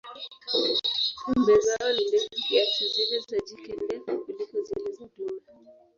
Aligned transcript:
Pembe 1.25 1.55
zao 1.65 1.89
ni 1.93 2.03
ndefu 2.07 2.29
kiasi, 2.45 2.83
zile 2.93 3.19
za 3.27 3.37
jike 3.47 3.75
ndefu 3.85 4.21
kuliko 4.25 4.61
zile 4.63 4.91
za 4.93 5.07
dume. 5.17 5.41